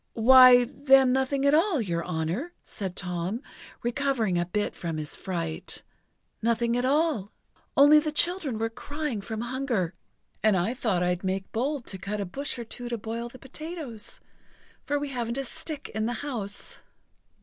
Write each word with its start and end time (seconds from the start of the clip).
"Why, 0.17 0.63
then, 0.65 1.13
nothing 1.13 1.45
at 1.45 1.53
all, 1.53 1.79
your 1.79 2.03
honour!" 2.03 2.53
said 2.63 2.95
Tom, 2.95 3.43
recovering 3.83 4.35
a 4.39 4.47
bit 4.47 4.73
from 4.73 4.97
his 4.97 5.15
fright, 5.15 5.83
"nothing 6.41 6.75
at 6.75 6.85
all! 6.85 7.31
Only 7.77 7.99
the 7.99 8.11
children 8.11 8.57
were 8.57 8.71
crying 8.71 9.21
from 9.21 9.41
hunger, 9.41 9.93
and 10.41 10.57
I 10.57 10.73
thought 10.73 11.03
I'd 11.03 11.23
make 11.23 11.51
bold 11.51 11.85
to 11.85 11.99
cut 11.99 12.19
a 12.19 12.25
bush 12.25 12.57
or 12.57 12.63
two 12.65 12.89
to 12.89 12.97
boil 12.97 13.29
the 13.29 13.37
potatoes, 13.37 14.19
for 14.83 14.97
we 14.97 15.09
haven't 15.09 15.37
a 15.37 15.43
stick 15.43 15.89
in 15.89 16.07
the 16.07 16.13
house." 16.25 16.79